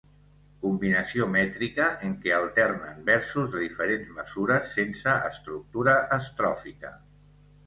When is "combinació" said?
0.61-1.25